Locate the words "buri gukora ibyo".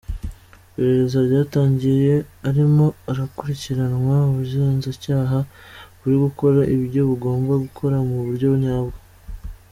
5.99-7.01